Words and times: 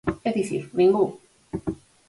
É 0.27 0.29
dicir, 0.37 0.61
ningún. 0.79 1.09